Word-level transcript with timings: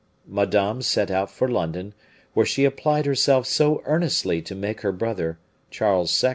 Madame 0.25 0.81
set 0.81 1.11
out 1.11 1.29
for 1.29 1.47
London, 1.47 1.93
where 2.33 2.43
she 2.43 2.65
applied 2.65 3.05
herself 3.05 3.45
so 3.45 3.83
earnestly 3.85 4.41
to 4.41 4.55
make 4.55 4.81
her 4.81 4.91
brother, 4.91 5.37
Charles 5.69 6.23
II. 6.23 6.29